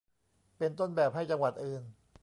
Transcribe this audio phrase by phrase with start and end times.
[0.57, 1.83] เป็นต้นแบบให้จังหวัดอื่น